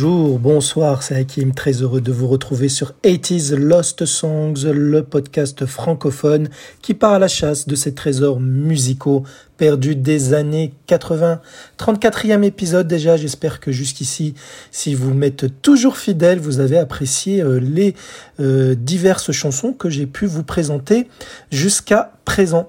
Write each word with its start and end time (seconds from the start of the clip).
Bonjour, 0.00 0.38
bonsoir, 0.38 1.02
c'est 1.02 1.16
Hakim, 1.16 1.52
très 1.52 1.72
heureux 1.82 2.00
de 2.00 2.12
vous 2.12 2.28
retrouver 2.28 2.68
sur 2.68 2.92
80s 3.02 3.56
Lost 3.56 4.04
Songs, 4.04 4.54
le 4.64 5.02
podcast 5.02 5.66
francophone 5.66 6.50
qui 6.82 6.94
part 6.94 7.14
à 7.14 7.18
la 7.18 7.26
chasse 7.26 7.66
de 7.66 7.74
ces 7.74 7.94
trésors 7.94 8.38
musicaux 8.38 9.24
perdus 9.56 9.96
des 9.96 10.34
années 10.34 10.72
80. 10.86 11.40
34e 11.80 12.44
épisode 12.44 12.86
déjà, 12.86 13.16
j'espère 13.16 13.58
que 13.58 13.72
jusqu'ici, 13.72 14.34
si 14.70 14.94
vous 14.94 15.14
m'êtes 15.14 15.60
toujours 15.62 15.96
fidèle, 15.96 16.38
vous 16.38 16.60
avez 16.60 16.78
apprécié 16.78 17.42
euh, 17.42 17.58
les 17.58 17.96
euh, 18.38 18.76
diverses 18.76 19.32
chansons 19.32 19.72
que 19.72 19.90
j'ai 19.90 20.06
pu 20.06 20.26
vous 20.26 20.44
présenter 20.44 21.08
jusqu'à 21.50 22.12
présent. 22.24 22.68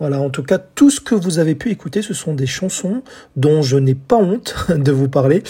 Voilà, 0.00 0.20
en 0.20 0.30
tout 0.30 0.44
cas, 0.44 0.58
tout 0.58 0.90
ce 0.90 1.00
que 1.00 1.16
vous 1.16 1.40
avez 1.40 1.56
pu 1.56 1.70
écouter, 1.70 2.02
ce 2.02 2.14
sont 2.14 2.32
des 2.32 2.46
chansons 2.46 3.02
dont 3.36 3.62
je 3.62 3.76
n'ai 3.76 3.96
pas 3.96 4.16
honte 4.16 4.54
de 4.68 4.92
vous 4.92 5.08
parler. 5.08 5.42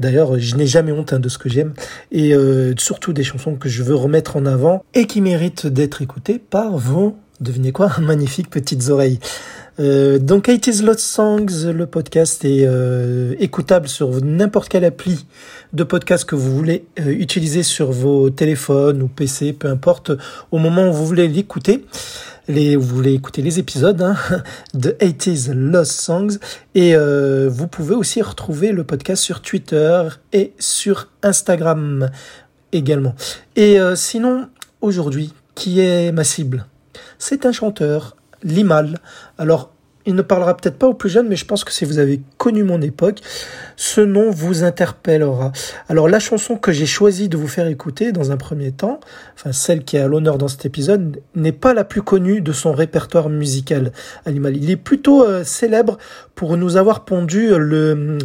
D'ailleurs, 0.00 0.38
je 0.38 0.56
n'ai 0.56 0.66
jamais 0.66 0.90
honte 0.90 1.12
hein, 1.12 1.20
de 1.20 1.28
ce 1.28 1.38
que 1.38 1.48
j'aime. 1.48 1.74
Et 2.10 2.34
euh, 2.34 2.74
surtout 2.76 3.12
des 3.12 3.22
chansons 3.22 3.54
que 3.54 3.68
je 3.68 3.82
veux 3.82 3.94
remettre 3.94 4.36
en 4.36 4.46
avant 4.46 4.84
et 4.94 5.06
qui 5.06 5.20
méritent 5.20 5.68
d'être 5.68 6.02
écoutées 6.02 6.40
par 6.40 6.76
vos, 6.76 7.16
devinez 7.40 7.70
quoi, 7.70 7.92
magnifiques 8.00 8.50
petites 8.50 8.88
oreilles. 8.88 9.20
Euh, 9.80 10.18
donc 10.18 10.44
80 10.44 10.84
Lost 10.84 11.00
Songs, 11.00 11.72
le 11.72 11.86
podcast 11.86 12.44
est 12.44 12.64
euh, 12.64 13.34
écoutable 13.40 13.88
sur 13.88 14.08
n'importe 14.24 14.68
quelle 14.68 14.84
appli 14.84 15.26
de 15.72 15.82
podcast 15.82 16.24
que 16.24 16.36
vous 16.36 16.54
voulez 16.54 16.84
euh, 17.00 17.10
utiliser 17.10 17.64
sur 17.64 17.90
vos 17.90 18.30
téléphones 18.30 19.02
ou 19.02 19.08
PC, 19.08 19.52
peu 19.52 19.68
importe, 19.68 20.12
au 20.52 20.58
moment 20.58 20.88
où 20.88 20.92
vous 20.92 21.06
voulez 21.06 21.26
l'écouter. 21.26 21.84
Les, 22.46 22.76
vous 22.76 22.94
voulez 22.94 23.14
écouter 23.14 23.42
les 23.42 23.58
épisodes 23.58 24.00
hein, 24.02 24.16
de 24.74 24.90
80s 24.90 25.52
Lost 25.52 25.92
Songs 25.92 26.38
et 26.74 26.94
vous 26.94 27.66
pouvez 27.66 27.94
aussi 27.94 28.20
retrouver 28.20 28.72
le 28.72 28.84
podcast 28.84 29.22
sur 29.22 29.40
Twitter 29.40 30.02
et 30.34 30.52
sur 30.58 31.08
Instagram 31.22 32.10
également. 32.72 33.14
Et 33.56 33.78
sinon, 33.94 34.50
aujourd'hui, 34.82 35.32
qui 35.54 35.80
est 35.80 36.12
ma 36.12 36.22
cible? 36.22 36.66
C'est 37.18 37.46
un 37.46 37.52
chanteur, 37.52 38.14
Limal. 38.44 38.98
Alors, 39.38 39.70
il 40.06 40.14
ne 40.14 40.22
parlera 40.22 40.56
peut-être 40.56 40.76
pas 40.76 40.86
aux 40.86 40.94
plus 40.94 41.08
jeunes, 41.08 41.28
mais 41.28 41.36
je 41.36 41.46
pense 41.46 41.64
que 41.64 41.72
si 41.72 41.84
vous 41.84 41.98
avez 41.98 42.20
connu 42.36 42.62
mon 42.62 42.80
époque, 42.82 43.20
ce 43.76 44.02
nom 44.02 44.30
vous 44.30 44.62
interpellera. 44.62 45.52
Alors 45.88 46.08
la 46.08 46.18
chanson 46.18 46.56
que 46.56 46.72
j'ai 46.72 46.86
choisi 46.86 47.28
de 47.28 47.36
vous 47.36 47.48
faire 47.48 47.66
écouter 47.66 48.12
dans 48.12 48.30
un 48.30 48.36
premier 48.36 48.70
temps, 48.70 49.00
enfin 49.34 49.52
celle 49.52 49.82
qui 49.82 49.96
est 49.96 50.00
à 50.00 50.06
l'honneur 50.06 50.36
dans 50.36 50.48
cet 50.48 50.66
épisode, 50.66 51.20
n'est 51.34 51.52
pas 51.52 51.72
la 51.72 51.84
plus 51.84 52.02
connue 52.02 52.42
de 52.42 52.52
son 52.52 52.72
répertoire 52.72 53.30
musical 53.30 53.92
animal. 54.26 54.56
Il 54.56 54.70
est 54.70 54.76
plutôt 54.76 55.24
euh, 55.24 55.42
célèbre 55.42 55.96
pour 56.34 56.56
nous 56.58 56.76
avoir 56.76 57.04
pondu 57.04 57.48
le, 57.56 58.18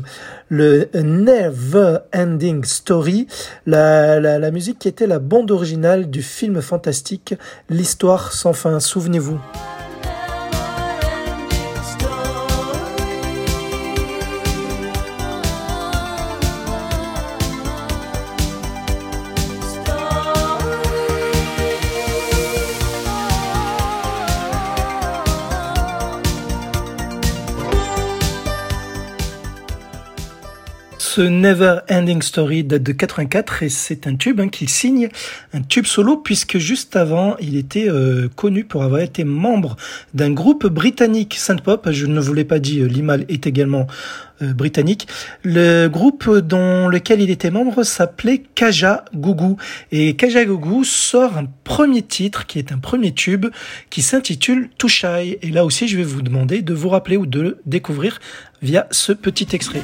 Never 0.52 2.00
Ending 2.14 2.64
Story, 2.66 3.28
la, 3.66 4.20
la 4.20 4.52
musique 4.52 4.80
qui 4.80 4.88
était 4.90 5.08
la 5.08 5.20
bande 5.20 5.52
originale 5.52 6.10
du 6.10 6.22
film 6.22 6.62
fantastique 6.62 7.36
L'Histoire 7.70 8.34
sans 8.34 8.54
fin. 8.54 8.80
Souvenez-vous. 8.80 9.40
Ce 31.20 31.24
Never 31.24 31.80
Ending 31.90 32.22
Story 32.22 32.64
date 32.64 32.84
de 32.84 32.94
84 32.94 33.64
et 33.64 33.68
c'est 33.68 34.08
un 34.08 34.16
tube 34.16 34.40
hein, 34.40 34.48
qu'il 34.48 34.70
signe, 34.70 35.10
un 35.52 35.62
tube 35.62 35.86
solo 35.86 36.16
puisque 36.16 36.60
juste 36.60 36.96
avant 36.96 37.36
il 37.42 37.58
était 37.58 37.90
euh, 37.90 38.30
connu 38.38 38.64
pour 38.64 38.84
avoir 38.84 39.02
été 39.02 39.26
membre 39.26 39.76
d'un 40.14 40.32
groupe 40.32 40.66
britannique 40.66 41.36
synth 41.38 41.60
pop. 41.60 41.90
Je 41.92 42.06
ne 42.06 42.22
vous 42.22 42.34
l'ai 42.34 42.46
pas 42.46 42.60
dit, 42.60 42.80
euh, 42.80 42.86
Limal 42.86 43.26
est 43.28 43.48
également 43.48 43.86
euh, 44.42 44.54
britannique. 44.54 45.10
Le 45.44 45.90
groupe 45.90 46.38
dont 46.38 46.88
lequel 46.88 47.20
il 47.20 47.32
était 47.32 47.52
membre 47.52 47.84
s'appelait 47.84 48.42
Kaja 48.56 49.04
Gugu 49.14 49.58
et 49.92 50.16
Kaja 50.16 50.46
Gugu 50.46 50.86
sort 50.86 51.36
un 51.36 51.48
premier 51.66 52.02
titre 52.02 52.48
qui 52.48 52.60
est 52.60 52.72
un 52.72 52.78
premier 52.78 53.14
tube 53.14 53.48
qui 53.90 54.04
s'intitule 54.04 54.70
Too 54.78 54.88
Shy 54.88 55.38
et 55.42 55.50
là 55.52 55.66
aussi 55.66 55.90
je 55.90 55.98
vais 55.98 56.04
vous 56.04 56.22
demander 56.22 56.62
de 56.62 56.74
vous 56.74 56.88
rappeler 56.88 57.18
ou 57.18 57.26
de 57.26 57.42
le 57.42 57.58
découvrir 57.66 58.22
via 58.62 58.88
ce 58.92 59.12
petit 59.12 59.50
extrait. 59.52 59.84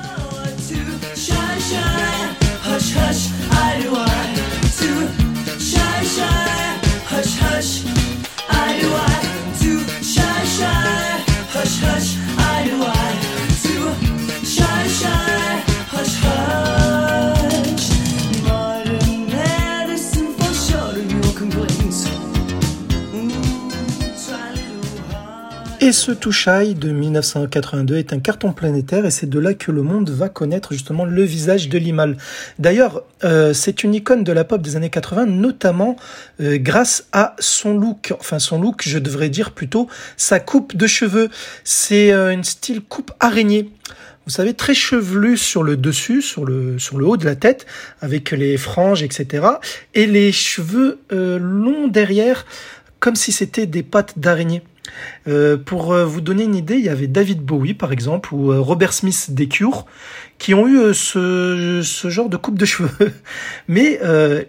hush, 2.92 2.94
hush. 2.94 3.50
I 3.52 3.82
do 3.82 3.96
I 3.96 4.36
to 4.78 5.60
shy, 5.60 6.04
shy, 6.04 6.80
hush, 7.06 7.38
hush. 7.40 7.95
Et 25.86 25.92
ce 25.92 26.12
Touchaille 26.12 26.74
de 26.74 26.90
1982 26.90 27.98
est 27.98 28.12
un 28.12 28.20
carton 28.20 28.54
planétaire 28.54 29.06
et 29.06 29.12
c'est 29.12 29.30
de 29.30 29.38
là 29.38 29.54
que 29.54 29.72
le 29.72 29.84
monde 29.84 30.10
va 30.10 30.30
connaître 30.30 30.74
justement 30.74 31.06
le 31.06 31.22
visage 31.22 31.70
de 31.70 31.78
Limal. 31.78 32.18
D'ailleurs, 32.58 33.04
euh, 33.24 33.54
c'est 33.54 33.84
une 33.84 33.94
icône 33.94 34.24
de 34.24 34.32
la 34.32 34.46
pop 34.46 34.64
des 34.64 34.78
années 34.78 34.90
80, 34.90 35.28
notamment 35.28 35.96
euh, 36.42 36.58
grâce 36.58 37.06
à 37.12 37.36
son 37.38 37.78
look. 37.78 38.16
Enfin, 38.20 38.40
son 38.40 38.60
look, 38.60 38.82
je 38.84 38.98
devrais 38.98 39.30
dire 39.30 39.52
plutôt 39.52 39.88
sa 40.18 40.40
coupe 40.40 40.76
de 40.76 40.88
cheveux. 40.88 41.30
C'est 41.64 42.12
euh, 42.12 42.34
une 42.34 42.44
style 42.44 42.82
coupe 42.82 43.12
araignée 43.20 43.70
vous 44.26 44.32
savez, 44.32 44.56
très 44.56 44.74
chevelu 44.74 45.38
sur 45.38 45.62
le 45.62 45.78
dessus, 45.78 46.24
sur 46.24 46.46
le, 46.46 46.80
sur 46.80 46.98
le 46.98 47.06
haut 47.06 47.16
de 47.16 47.26
la 47.26 47.36
tête, 47.36 47.68
avec 48.02 48.32
les 48.32 48.58
franges, 48.58 49.04
etc. 49.04 49.46
Et 49.94 50.08
les 50.08 50.32
cheveux 50.32 50.98
longs 51.12 51.88
derrière, 51.88 52.48
comme 53.00 53.16
si 53.16 53.32
c'était 53.32 53.68
des 53.68 53.84
pattes 53.84 54.18
d'araignée. 54.18 54.64
Euh, 55.28 55.58
pour 55.58 55.94
euh, 55.94 56.06
vous 56.06 56.22
donner 56.22 56.44
une 56.44 56.56
idée, 56.56 56.76
il 56.76 56.86
y 56.86 56.90
avait 56.90 57.08
David 57.08 57.42
Bowie 57.42 57.74
par 57.74 57.92
exemple 57.92 58.34
ou 58.34 58.52
euh, 58.52 58.60
Robert 58.60 58.94
Smith 58.94 59.28
des 59.30 59.48
Cure 59.48 59.86
qui 60.38 60.54
ont 60.54 60.68
eu 60.68 60.94
ce, 60.94 61.82
ce, 61.84 62.10
genre 62.10 62.30
de 62.30 62.38
coupe 62.38 62.58
de 62.58 62.66
cheveux. 62.66 62.90
Mais 63.68 64.00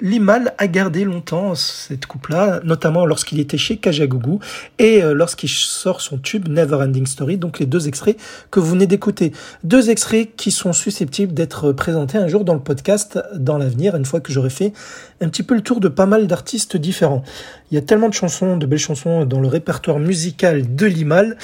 Limal 0.01 0.55
a 0.59 0.67
gardé 0.67 1.05
longtemps 1.05 1.55
cette 1.55 2.07
coupe-là, 2.07 2.61
notamment 2.65 3.07
lorsqu'il 3.07 3.41
était 3.41 3.59
chez 3.59 3.77
Kajagougou 3.77 4.41
et 4.79 5.00
lorsqu'il 5.03 5.49
sort 5.49 6.00
son 6.00 6.19
tube 6.19 6.49
Never 6.49 6.77
Ending 6.77 7.06
Story, 7.06 7.38
donc 7.38 7.59
les 7.59 7.67
deux 7.67 7.88
extraits 7.88 8.19
que 8.50 8.61
vous 8.61 8.71
venez 8.71 8.87
d'écouter. 8.87 9.33
Deux 9.65 9.91
extraits 9.91 10.35
qui 10.37 10.50
sont 10.50 10.73
susceptibles 10.73 11.33
d'être 11.33 11.73
présentés 11.73 12.19
un 12.19 12.29
jour 12.29 12.44
dans 12.44 12.55
le 12.55 12.61
podcast 12.61 13.19
dans 13.35 13.59
l'avenir, 13.59 13.94
une 13.94 14.05
fois 14.05 14.21
que 14.21 14.32
j'aurai 14.32 14.50
fait 14.50 14.73
un 15.21 15.29
petit 15.29 15.43
peu 15.43 15.55
le 15.55 15.62
tour 15.62 15.81
de 15.81 15.89
pas 15.89 16.06
mal 16.06 16.27
d'artistes 16.27 16.77
différents. 16.77 17.23
Il 17.71 17.75
y 17.75 17.79
a 17.79 17.81
tellement 17.81 18.09
de 18.09 18.15
chansons, 18.15 18.56
de 18.56 18.67
belles 18.67 18.79
chansons 18.79 19.25
dans 19.25 19.41
le 19.41 19.49
répertoire 19.49 19.99
musical 19.99 20.75
de 20.77 20.87
Limal 20.87 21.37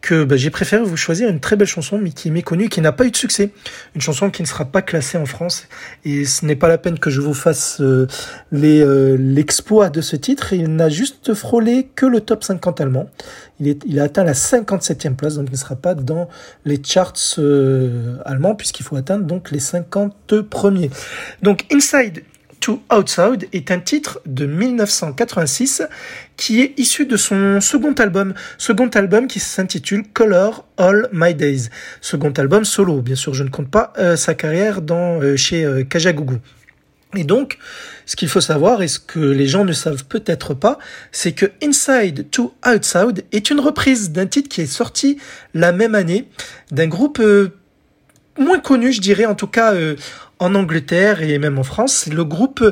que 0.00 0.24
bah, 0.24 0.36
j'ai 0.36 0.50
préféré 0.50 0.84
vous 0.84 0.96
choisir 0.96 1.28
une 1.28 1.40
très 1.40 1.56
belle 1.56 1.66
chanson 1.66 1.98
mais 1.98 2.10
qui 2.10 2.28
est 2.28 2.30
méconnue, 2.30 2.68
qui 2.68 2.80
n'a 2.80 2.92
pas 2.92 3.04
eu 3.04 3.10
de 3.10 3.16
succès. 3.16 3.50
Une 3.94 4.00
chanson 4.00 4.30
qui 4.30 4.42
ne 4.42 4.46
sera 4.46 4.64
pas 4.64 4.82
classée 4.82 5.18
en 5.18 5.26
France 5.26 5.68
et 6.04 6.24
ce 6.24 6.44
n'est 6.44 6.56
pas 6.56 6.68
la 6.68 6.78
peine 6.78 6.98
que 6.98 7.10
je 7.10 7.20
vous 7.20 7.34
fasse 7.34 7.80
euh, 7.80 8.06
euh, 8.52 9.16
l'exploit 9.18 9.90
de 9.90 10.00
ce 10.00 10.16
titre. 10.16 10.52
Il 10.52 10.74
n'a 10.74 10.88
juste 10.88 11.34
frôlé 11.34 11.88
que 11.94 12.06
le 12.06 12.20
top 12.20 12.44
50 12.44 12.80
allemand. 12.80 13.08
Il 13.60 14.00
a 14.00 14.02
atteint 14.02 14.24
la 14.24 14.34
57e 14.34 15.14
place, 15.14 15.36
donc 15.36 15.46
il 15.48 15.52
ne 15.52 15.56
sera 15.56 15.76
pas 15.76 15.94
dans 15.94 16.28
les 16.64 16.80
charts 16.82 17.14
euh, 17.38 18.16
allemands 18.26 18.54
puisqu'il 18.54 18.82
faut 18.82 18.96
atteindre 18.96 19.24
donc 19.24 19.50
les 19.50 19.60
50 19.60 20.42
premiers. 20.42 20.90
Donc 21.42 21.64
Inside 21.72 22.22
to 22.60 22.82
Outside 22.92 23.48
est 23.52 23.70
un 23.70 23.78
titre 23.78 24.20
de 24.26 24.46
1986 24.46 25.82
qui 26.36 26.60
est 26.60 26.78
issu 26.78 27.06
de 27.06 27.16
son 27.16 27.60
second 27.60 27.92
album, 27.94 28.34
second 28.58 28.88
album 28.88 29.26
qui 29.26 29.40
s'intitule 29.40 30.04
Color 30.12 30.64
All 30.76 31.08
My 31.12 31.34
Days, 31.34 31.68
second 32.00 32.32
album 32.32 32.64
solo. 32.64 33.00
Bien 33.00 33.16
sûr, 33.16 33.34
je 33.34 33.42
ne 33.42 33.48
compte 33.48 33.70
pas 33.70 33.92
euh, 33.98 34.16
sa 34.16 34.34
carrière 34.34 34.82
dans 34.82 35.20
euh, 35.20 35.36
chez 35.36 35.64
euh. 35.64 35.84
Et 37.14 37.24
donc, 37.24 37.58
ce 38.04 38.16
qu'il 38.16 38.28
faut 38.28 38.42
savoir 38.42 38.82
et 38.82 38.88
ce 38.88 38.98
que 38.98 39.20
les 39.20 39.46
gens 39.46 39.64
ne 39.64 39.72
savent 39.72 40.04
peut-être 40.04 40.52
pas, 40.52 40.78
c'est 41.12 41.32
que 41.32 41.46
Inside 41.62 42.30
to 42.30 42.54
Outside 42.66 43.24
est 43.32 43.48
une 43.48 43.60
reprise 43.60 44.10
d'un 44.10 44.26
titre 44.26 44.50
qui 44.50 44.60
est 44.60 44.66
sorti 44.66 45.18
la 45.54 45.72
même 45.72 45.94
année 45.94 46.28
d'un 46.72 46.88
groupe 46.88 47.22
moins 48.38 48.58
connu, 48.58 48.92
je 48.92 49.00
dirais, 49.00 49.24
en 49.24 49.34
tout 49.34 49.46
cas 49.46 49.72
en 50.38 50.54
Angleterre 50.54 51.22
et 51.22 51.38
même 51.38 51.58
en 51.58 51.62
France. 51.62 52.06
Le 52.12 52.24
groupe 52.24 52.62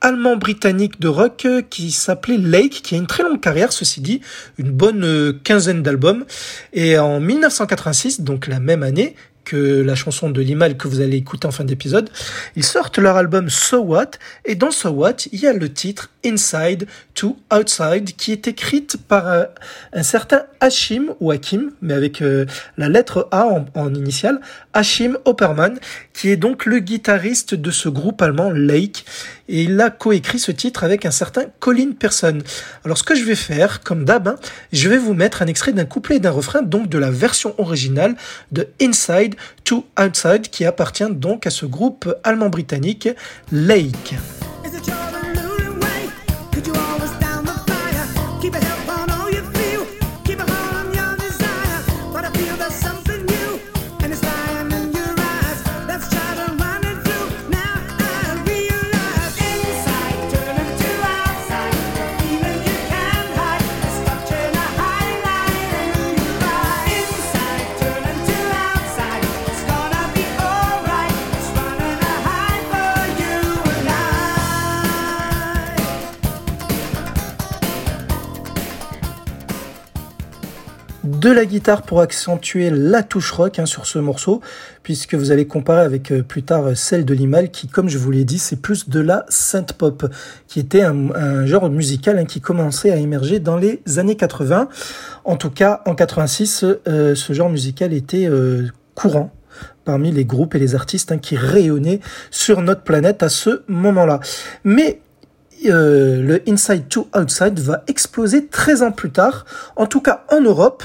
allemand-britannique 0.00 1.00
de 1.00 1.08
rock 1.08 1.46
qui 1.70 1.90
s'appelait 1.90 2.38
Lake, 2.38 2.82
qui 2.82 2.94
a 2.94 2.98
une 2.98 3.06
très 3.06 3.22
longue 3.22 3.40
carrière, 3.40 3.72
ceci 3.72 4.00
dit, 4.00 4.20
une 4.58 4.70
bonne 4.70 5.38
quinzaine 5.44 5.82
d'albums. 5.82 6.24
Et 6.72 6.98
en 6.98 7.20
1986, 7.20 8.20
donc 8.20 8.46
la 8.46 8.60
même 8.60 8.82
année, 8.82 9.14
que 9.48 9.80
la 9.80 9.94
chanson 9.94 10.28
de 10.28 10.42
Limal 10.42 10.76
que 10.76 10.88
vous 10.88 11.00
allez 11.00 11.16
écouter 11.16 11.46
en 11.46 11.50
fin 11.50 11.64
d'épisode. 11.64 12.10
Ils 12.54 12.64
sortent 12.64 12.98
leur 12.98 13.16
album 13.16 13.48
So 13.48 13.78
What 13.78 14.10
et 14.44 14.56
dans 14.56 14.70
So 14.70 14.90
What, 14.90 15.28
il 15.32 15.40
y 15.40 15.46
a 15.46 15.54
le 15.54 15.72
titre 15.72 16.10
Inside 16.28 16.86
to 17.14 17.36
Outside 17.52 18.12
qui 18.16 18.32
est 18.32 18.46
écrite 18.46 18.96
par 19.08 19.28
euh, 19.28 19.44
un 19.92 20.02
certain 20.02 20.42
Hashim 20.60 21.14
ou 21.20 21.30
Hakim, 21.30 21.72
mais 21.80 21.94
avec 21.94 22.20
euh, 22.20 22.44
la 22.76 22.88
lettre 22.88 23.28
A 23.30 23.48
en, 23.74 23.94
initiale, 23.94 24.40
Hashim 24.74 25.16
Opperman, 25.24 25.78
qui 26.12 26.28
est 26.30 26.36
donc 26.36 26.66
le 26.66 26.80
guitariste 26.80 27.54
de 27.54 27.70
ce 27.70 27.88
groupe 27.88 28.20
allemand 28.22 28.50
Lake 28.50 29.04
et 29.48 29.62
il 29.62 29.80
a 29.80 29.90
coécrit 29.90 30.38
ce 30.38 30.52
titre 30.52 30.84
avec 30.84 31.06
un 31.06 31.10
certain 31.10 31.44
Colin 31.58 31.92
Person. 31.98 32.38
Alors 32.84 32.98
ce 32.98 33.02
que 33.02 33.14
je 33.14 33.24
vais 33.24 33.34
faire, 33.34 33.80
comme 33.80 34.04
d'hab, 34.04 34.28
hein, 34.28 34.36
je 34.72 34.88
vais 34.88 34.98
vous 34.98 35.14
mettre 35.14 35.42
un 35.42 35.46
extrait 35.46 35.72
d'un 35.72 35.86
couplet 35.86 36.16
et 36.16 36.20
d'un 36.20 36.30
refrain, 36.30 36.62
donc 36.62 36.88
de 36.88 36.98
la 36.98 37.10
version 37.10 37.54
originale 37.58 38.16
de 38.52 38.68
Inside 38.80 39.34
to 39.64 39.86
Outside, 39.98 40.48
qui 40.50 40.64
appartient 40.64 41.10
donc 41.10 41.46
à 41.46 41.50
ce 41.50 41.66
groupe 41.66 42.14
allemand-britannique 42.24 43.08
Lake. 43.50 44.14
De 81.18 81.30
la 81.30 81.44
guitare 81.44 81.82
pour 81.82 82.00
accentuer 82.00 82.70
la 82.70 83.02
touche 83.02 83.32
rock 83.32 83.58
hein, 83.58 83.66
sur 83.66 83.86
ce 83.86 83.98
morceau, 83.98 84.40
puisque 84.82 85.14
vous 85.14 85.32
allez 85.32 85.46
comparer 85.46 85.80
avec 85.80 86.12
euh, 86.12 86.22
plus 86.22 86.42
tard 86.42 86.76
celle 86.76 87.04
de 87.04 87.14
Limal, 87.14 87.50
qui, 87.50 87.66
comme 87.66 87.88
je 87.88 87.98
vous 87.98 88.10
l'ai 88.10 88.24
dit, 88.24 88.38
c'est 88.38 88.60
plus 88.60 88.88
de 88.88 89.00
la 89.00 89.24
synth 89.28 89.72
pop, 89.72 90.06
qui 90.46 90.60
était 90.60 90.82
un, 90.82 91.46
genre 91.46 91.68
musical 91.70 92.18
hein, 92.18 92.24
qui 92.24 92.40
commençait 92.40 92.90
à 92.90 92.96
émerger 92.96 93.40
dans 93.40 93.56
les 93.56 93.80
années 93.96 94.16
80. 94.16 94.68
En 95.24 95.36
tout 95.36 95.50
cas, 95.50 95.82
en 95.86 95.94
86, 95.94 96.64
euh, 96.86 97.14
ce 97.14 97.32
genre 97.32 97.50
musical 97.50 97.92
était 97.92 98.26
euh, 98.26 98.68
courant 98.94 99.32
parmi 99.84 100.12
les 100.12 100.24
groupes 100.24 100.54
et 100.54 100.58
les 100.58 100.74
artistes 100.74 101.10
hein, 101.12 101.18
qui 101.18 101.36
rayonnaient 101.36 102.00
sur 102.30 102.60
notre 102.60 102.82
planète 102.82 103.22
à 103.22 103.28
ce 103.28 103.62
moment-là. 103.68 104.20
Mais 104.62 105.00
euh, 105.66 106.22
le 106.22 106.42
Inside 106.48 106.88
to 106.88 107.08
Outside 107.14 107.58
va 107.58 107.82
exploser 107.86 108.46
13 108.46 108.82
ans 108.82 108.92
plus 108.92 109.10
tard, 109.10 109.44
en 109.76 109.86
tout 109.86 110.00
cas 110.00 110.24
en 110.30 110.40
Europe, 110.40 110.84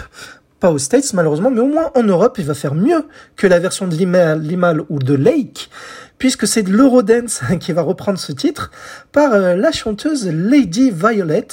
pas 0.59 0.71
aux 0.71 0.77
States 0.77 1.13
malheureusement, 1.13 1.51
mais 1.51 1.59
au 1.59 1.67
moins 1.67 1.91
en 1.95 2.03
Europe, 2.03 2.37
il 2.39 2.45
va 2.45 2.53
faire 2.53 2.73
mieux 2.73 3.05
que 3.35 3.47
la 3.47 3.59
version 3.59 3.87
de 3.87 3.95
Limal, 3.95 4.81
ou 4.89 4.99
de 4.99 5.13
Lake, 5.13 5.69
puisque 6.17 6.47
c'est 6.47 6.67
l'Eurodance 6.67 7.41
qui 7.59 7.73
va 7.73 7.81
reprendre 7.81 8.17
ce 8.17 8.31
titre 8.31 8.71
par 9.11 9.33
euh, 9.33 9.55
la 9.55 9.71
chanteuse 9.71 10.27
Lady 10.27 10.91
Violet, 10.91 11.47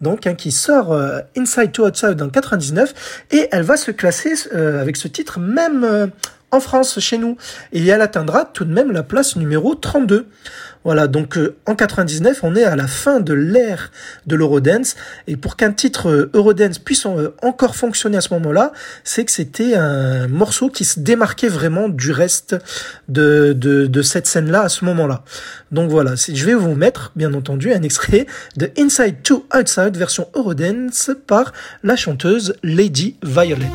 donc 0.00 0.26
hein, 0.26 0.34
qui 0.34 0.50
sort 0.50 0.92
euh, 0.92 1.20
Inside 1.36 1.72
to 1.72 1.86
Outside 1.86 2.20
en 2.22 2.28
99, 2.28 3.24
et 3.30 3.48
elle 3.52 3.62
va 3.62 3.76
se 3.76 3.90
classer 3.90 4.34
avec 4.52 4.96
ce 4.96 5.08
titre 5.08 5.38
même 5.38 6.10
en 6.54 6.60
France, 6.60 7.00
chez 7.00 7.18
nous, 7.18 7.36
et 7.72 7.84
elle 7.86 8.00
atteindra 8.00 8.44
tout 8.44 8.64
de 8.64 8.72
même 8.72 8.92
la 8.92 9.02
place 9.02 9.36
numéro 9.36 9.74
32. 9.74 10.26
Voilà, 10.84 11.06
donc 11.06 11.38
euh, 11.38 11.56
en 11.64 11.74
99, 11.74 12.40
on 12.42 12.54
est 12.54 12.64
à 12.64 12.76
la 12.76 12.86
fin 12.86 13.20
de 13.20 13.32
l'ère 13.32 13.90
de 14.26 14.36
l'Eurodance. 14.36 14.96
Et 15.26 15.36
pour 15.36 15.56
qu'un 15.56 15.72
titre 15.72 16.10
euh, 16.10 16.30
Eurodance 16.34 16.78
puisse 16.78 17.06
euh, 17.06 17.34
encore 17.42 17.74
fonctionner 17.74 18.18
à 18.18 18.20
ce 18.20 18.34
moment-là, 18.34 18.72
c'est 19.02 19.24
que 19.24 19.32
c'était 19.32 19.74
un 19.74 20.28
morceau 20.28 20.68
qui 20.68 20.84
se 20.84 21.00
démarquait 21.00 21.48
vraiment 21.48 21.88
du 21.88 22.12
reste 22.12 22.56
de, 23.08 23.54
de, 23.54 23.86
de 23.86 24.02
cette 24.02 24.26
scène-là 24.26 24.62
à 24.62 24.68
ce 24.68 24.84
moment-là. 24.84 25.24
Donc 25.72 25.90
voilà, 25.90 26.14
je 26.16 26.44
vais 26.44 26.54
vous 26.54 26.74
mettre, 26.74 27.12
bien 27.16 27.32
entendu, 27.32 27.72
un 27.72 27.82
extrait 27.82 28.26
de 28.56 28.70
Inside 28.78 29.22
to 29.22 29.46
Outside 29.58 29.96
version 29.96 30.28
Eurodance 30.34 31.10
par 31.26 31.52
la 31.82 31.96
chanteuse 31.96 32.54
Lady 32.62 33.16
Violet. 33.22 33.70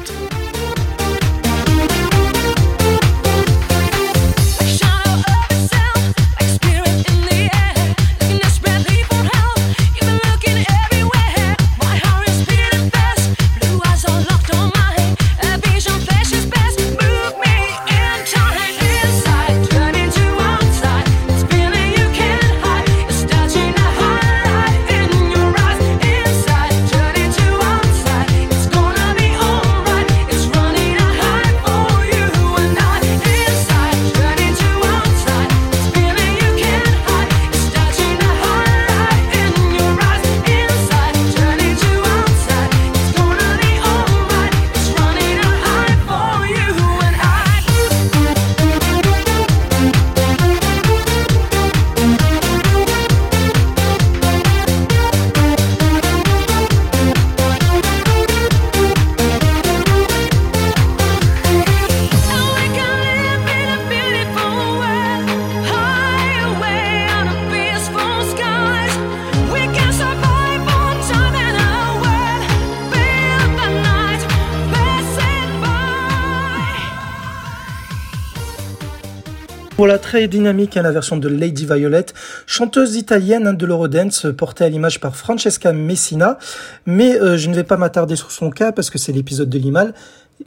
Très 80.10 80.28
dynamique 80.28 80.76
hein, 80.76 80.82
la 80.82 80.92
version 80.92 81.18
de 81.18 81.28
Lady 81.28 81.68
Violet, 81.68 82.08
chanteuse 82.48 82.96
italienne 82.96 83.46
hein, 83.46 83.54
de 83.54 83.64
l'Eurodance, 83.68 84.26
portée 84.36 84.64
à 84.64 84.70
l'image 84.70 85.00
par 85.00 85.16
Francesca 85.16 85.72
Messina. 85.72 86.40
Mais 86.88 87.22
euh, 87.22 87.38
je 87.38 87.48
ne 87.48 87.54
vais 87.54 87.64
pas 87.64 87.78
m'attarder 87.78 88.16
sur 88.16 88.32
son 88.32 88.50
cas 88.50 88.72
parce 88.72 88.90
que 88.90 88.98
c'est 88.98 89.12
l'épisode 89.12 89.50
de 89.50 89.60
Limal. 89.60 89.94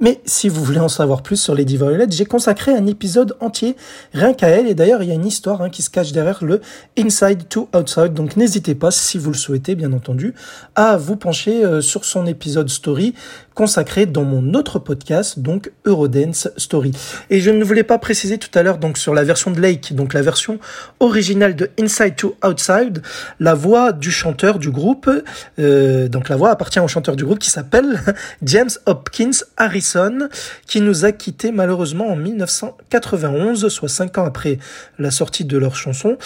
Mais 0.00 0.20
si 0.24 0.48
vous 0.48 0.64
voulez 0.64 0.80
en 0.80 0.88
savoir 0.88 1.22
plus 1.22 1.36
sur 1.36 1.54
Lady 1.54 1.76
Violet, 1.76 2.06
j'ai 2.10 2.24
consacré 2.24 2.74
un 2.74 2.86
épisode 2.86 3.36
entier 3.38 3.76
rien 4.12 4.34
qu'à 4.34 4.48
elle. 4.48 4.66
Et 4.66 4.74
d'ailleurs, 4.74 5.00
il 5.04 5.10
y 5.10 5.12
a 5.12 5.14
une 5.14 5.26
histoire 5.26 5.62
hein, 5.62 5.70
qui 5.70 5.82
se 5.82 5.90
cache 5.90 6.10
derrière 6.10 6.42
le 6.42 6.60
Inside 6.98 7.46
to 7.48 7.68
Outside. 7.72 8.14
Donc 8.14 8.36
n'hésitez 8.36 8.74
pas, 8.74 8.90
si 8.90 9.16
vous 9.16 9.30
le 9.30 9.36
souhaitez, 9.36 9.76
bien 9.76 9.92
entendu, 9.92 10.34
à 10.74 10.96
vous 10.96 11.14
pencher 11.14 11.64
euh, 11.64 11.80
sur 11.80 12.04
son 12.04 12.26
épisode 12.26 12.68
story 12.68 13.14
consacré 13.54 14.06
dans 14.06 14.24
mon 14.24 14.54
autre 14.54 14.78
podcast, 14.78 15.38
donc 15.38 15.72
Eurodance 15.84 16.48
Story. 16.56 16.92
Et 17.30 17.40
je 17.40 17.50
ne 17.50 17.64
voulais 17.64 17.82
pas 17.82 17.98
préciser 17.98 18.38
tout 18.38 18.50
à 18.54 18.62
l'heure 18.62 18.78
donc 18.78 18.98
sur 18.98 19.14
la 19.14 19.24
version 19.24 19.50
de 19.50 19.60
Lake, 19.60 19.94
donc 19.94 20.14
la 20.14 20.22
version 20.22 20.58
originale 21.00 21.56
de 21.56 21.70
Inside 21.78 22.16
to 22.16 22.36
Outside, 22.44 23.02
la 23.40 23.54
voix 23.54 23.92
du 23.92 24.10
chanteur 24.10 24.58
du 24.58 24.70
groupe, 24.70 25.10
euh, 25.58 26.08
donc 26.08 26.28
la 26.28 26.36
voix 26.36 26.50
appartient 26.50 26.80
au 26.80 26.88
chanteur 26.88 27.16
du 27.16 27.24
groupe 27.24 27.38
qui 27.38 27.50
s'appelle 27.50 28.00
James 28.42 28.70
Hopkins 28.86 29.30
Harrison, 29.56 30.28
qui 30.66 30.80
nous 30.80 31.04
a 31.04 31.12
quitté 31.12 31.52
malheureusement 31.52 32.08
en 32.08 32.16
1991, 32.16 33.68
soit 33.68 33.88
cinq 33.88 34.18
ans 34.18 34.24
après 34.24 34.58
la 34.98 35.10
sortie 35.10 35.44
de 35.44 35.58
leur 35.58 35.76
chanson, 35.76 36.16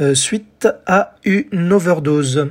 euh, 0.00 0.14
suite 0.58 0.74
à 0.86 1.14
une 1.24 1.72
overdose. 1.72 2.48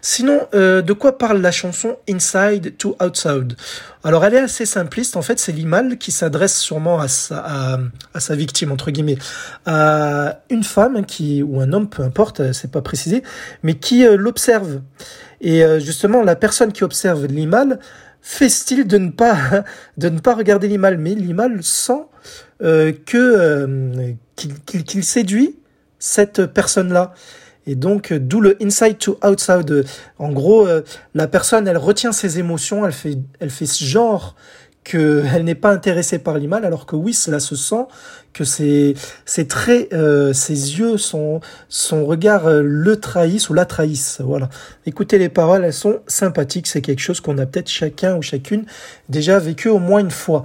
Sinon, 0.00 0.40
euh, 0.54 0.82
de 0.82 0.92
quoi 0.92 1.18
parle 1.18 1.40
la 1.40 1.50
chanson 1.50 1.96
Inside 2.08 2.76
to 2.78 2.96
Outside? 3.02 3.56
Alors 4.04 4.24
elle 4.24 4.34
est 4.34 4.40
assez 4.40 4.66
simpliste, 4.66 5.16
en 5.16 5.22
fait 5.22 5.38
c'est 5.38 5.52
Limal 5.52 5.98
qui 5.98 6.10
s'adresse 6.12 6.56
sûrement 6.58 6.98
à 6.98 7.08
sa, 7.08 7.78
à, 8.14 8.20
sa 8.20 8.34
victime, 8.34 8.72
entre 8.72 8.90
guillemets, 8.90 9.18
à 9.66 10.40
une 10.50 10.64
femme 10.64 11.04
qui, 11.04 11.42
ou 11.42 11.60
un 11.60 11.72
homme, 11.72 11.88
peu 11.88 12.02
importe, 12.02 12.52
c'est 12.52 12.70
pas 12.70 12.82
précisé, 12.82 13.22
mais 13.62 13.74
qui 13.74 14.06
euh, 14.06 14.16
l'observe. 14.16 14.80
Et 15.40 15.64
euh, 15.64 15.78
justement, 15.78 16.22
la 16.22 16.36
personne 16.36 16.72
qui 16.72 16.84
observe 16.84 17.26
Limal 17.26 17.78
fait 18.22 18.48
style 18.48 18.86
de 18.86 18.98
ne 18.98 19.10
pas 19.10 19.36
de 19.98 20.08
ne 20.08 20.20
pas 20.20 20.34
regarder 20.34 20.68
Limal, 20.68 20.98
mais 20.98 21.14
Limal 21.14 21.62
sent 21.62 22.04
euh, 22.62 22.92
que 23.06 23.16
euh, 23.18 24.12
qu'il 24.36 25.04
séduit 25.04 25.56
cette 25.98 26.46
personne-là. 26.46 27.14
Et 27.66 27.74
donc, 27.74 28.12
d'où 28.12 28.40
le 28.40 28.56
inside 28.60 28.98
to 28.98 29.18
outside. 29.24 29.84
En 30.18 30.32
gros, 30.32 30.66
la 31.14 31.26
personne, 31.28 31.68
elle 31.68 31.78
retient 31.78 32.12
ses 32.12 32.38
émotions, 32.38 32.84
elle 32.84 32.92
fait, 32.92 33.18
elle 33.38 33.50
fait 33.50 33.66
ce 33.66 33.84
genre 33.84 34.34
qu'elle 34.84 35.44
n'est 35.44 35.54
pas 35.54 35.70
intéressée 35.70 36.18
par 36.18 36.38
l'image, 36.38 36.64
alors 36.64 36.86
que 36.86 36.96
oui, 36.96 37.12
cela 37.12 37.40
se 37.40 37.56
sent, 37.56 37.86
que 38.32 38.44
ses, 38.44 38.94
ses 39.24 39.46
traits, 39.46 39.92
euh, 39.92 40.32
ses 40.32 40.78
yeux, 40.78 40.96
son, 40.96 41.40
son 41.68 42.04
regard 42.04 42.46
euh, 42.46 42.62
le 42.64 42.96
trahissent 42.96 43.50
ou 43.50 43.54
la 43.54 43.66
trahissent. 43.66 44.20
Voilà. 44.24 44.48
Écoutez 44.86 45.18
les 45.18 45.28
paroles, 45.28 45.64
elles 45.64 45.72
sont 45.72 46.00
sympathiques, 46.06 46.66
c'est 46.66 46.80
quelque 46.80 47.00
chose 47.00 47.20
qu'on 47.20 47.38
a 47.38 47.46
peut-être 47.46 47.68
chacun 47.68 48.16
ou 48.16 48.22
chacune 48.22 48.64
déjà 49.08 49.38
vécu 49.38 49.68
au 49.68 49.78
moins 49.78 50.00
une 50.00 50.10
fois. 50.10 50.42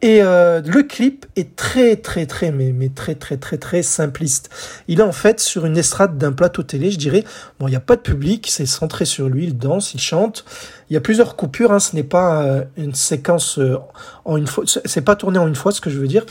Et 0.00 0.22
euh, 0.22 0.60
le 0.64 0.84
clip 0.84 1.26
est 1.34 1.56
très 1.56 1.96
très 1.96 2.26
très 2.26 2.52
mais, 2.52 2.70
mais 2.72 2.88
très 2.88 3.16
très 3.16 3.36
très 3.36 3.58
très 3.58 3.82
simpliste. 3.82 4.48
Il 4.86 5.00
est 5.00 5.02
en 5.02 5.12
fait 5.12 5.40
sur 5.40 5.66
une 5.66 5.76
estrade 5.76 6.16
d'un 6.18 6.30
plateau 6.30 6.62
télé, 6.62 6.92
je 6.92 6.98
dirais. 6.98 7.24
Bon, 7.58 7.66
il 7.66 7.70
n'y 7.70 7.76
a 7.76 7.80
pas 7.80 7.96
de 7.96 8.02
public, 8.02 8.46
c'est 8.48 8.66
centré 8.66 9.04
sur 9.04 9.28
lui, 9.28 9.44
il 9.44 9.58
danse, 9.58 9.94
il 9.94 10.00
chante. 10.00 10.44
Il 10.88 10.94
y 10.94 10.96
a 10.96 11.00
plusieurs 11.00 11.34
coupures, 11.34 11.72
hein, 11.72 11.80
ce 11.80 11.96
n'est 11.96 12.04
pas 12.04 12.44
euh, 12.44 12.64
une 12.76 12.94
séquence 12.94 13.58
euh, 13.58 13.76
en 14.24 14.36
une 14.36 14.46
fois, 14.46 14.62
c'est 14.66 15.00
pas 15.02 15.16
tourné 15.16 15.38
en 15.38 15.48
une 15.48 15.56
fois, 15.56 15.72
ce 15.72 15.80
que 15.80 15.90
je 15.90 15.98
veux 15.98 16.08
dire. 16.08 16.24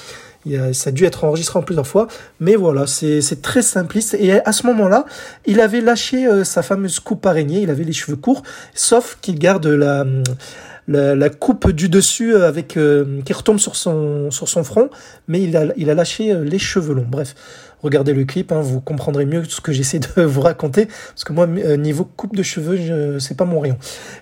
Ça 0.72 0.92
a 0.92 0.94
dû 0.94 1.04
être 1.04 1.26
enregistré 1.26 1.60
en 1.60 1.62
plusieurs 1.62 1.86
fois, 1.86 2.08
mais 2.40 2.56
voilà, 2.56 2.88
c'est 2.88 3.42
très 3.42 3.62
simpliste. 3.62 4.14
Et 4.14 4.32
à 4.32 4.54
ce 4.54 4.66
moment-là, 4.68 5.06
il 5.46 5.60
avait 5.60 5.82
lâché 5.82 6.26
sa 6.46 6.64
fameuse 6.64 7.02
coupe 7.02 7.26
araignée, 7.26 7.64
il 7.64 7.70
avait 7.70 7.84
les 7.84 7.92
cheveux 7.92 8.16
courts, 8.16 8.44
sauf 8.74 9.18
qu'il 9.20 9.40
garde 9.40 9.68
la 9.68 10.06
la, 10.88 11.30
coupe 11.30 11.72
du 11.72 11.90
dessus 11.90 12.34
euh, 12.34 12.48
avec 12.48 12.78
euh, 12.78 13.22
qui 13.26 13.34
retombe 13.34 13.60
sur 13.60 13.76
son 13.76 14.32
sur 14.32 14.48
son 14.48 14.64
front, 14.64 14.90
mais 15.28 15.42
il 15.42 15.56
a 15.58 15.66
il 15.76 15.90
a 15.90 15.94
lâché 15.94 16.32
euh, 16.32 16.44
les 16.44 16.60
cheveux 16.60 16.94
longs. 16.94 17.06
Bref, 17.08 17.36
regardez 17.84 18.14
le 18.14 18.26
clip, 18.26 18.52
hein, 18.52 18.62
vous 18.62 18.80
comprendrez 18.80 19.26
mieux 19.26 19.44
ce 19.44 19.62
que 19.62 19.72
j'essaie 19.72 20.00
de 20.00 20.22
vous 20.24 20.42
raconter, 20.42 20.86
parce 20.86 21.24
que 21.24 21.34
moi 21.34 21.48
niveau 21.48 22.06
coupe 22.06 22.36
de 22.36 22.44
cheveux, 22.44 23.20
c'est 23.20 23.36
pas 23.36 23.46
mon 23.46 23.60
rayon. 23.60 23.78